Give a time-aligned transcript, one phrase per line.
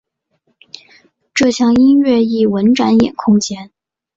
[1.31, 3.69] 这墙音乐艺文展演空间。